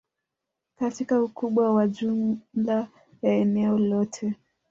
[0.79, 2.87] katika ukubwa wa jumla
[3.21, 4.33] ya eneo lote